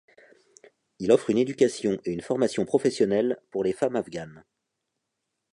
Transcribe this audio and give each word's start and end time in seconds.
Il 0.97 1.11
offre 1.11 1.29
une 1.29 1.37
éducation 1.37 1.99
et 2.05 2.11
une 2.11 2.21
formation 2.23 2.65
professionnelle 2.65 3.39
pour 3.51 3.63
les 3.63 3.71
femmes 3.71 3.95
afghanes. 3.97 4.43